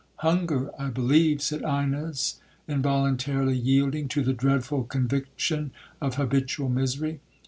'Hunger 0.15 0.71
I 0.79 0.89
believe,' 0.89 1.43
said 1.43 1.61
Ines, 1.61 2.39
involuntarily 2.67 3.55
yielding 3.55 4.07
to 4.07 4.23
the 4.23 4.33
dreadful 4.33 4.83
conviction 4.85 5.69
of 6.01 6.15
habitual 6.15 6.69
misery. 6.69 7.19